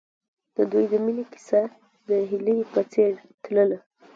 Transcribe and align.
د 0.55 0.57
دوی 0.71 0.85
د 0.91 0.93
مینې 1.05 1.25
کیسه 1.33 1.61
د 2.07 2.09
هیلې 2.29 2.57
په 2.73 2.81
څېر 2.91 3.13
تلله. 3.43 3.77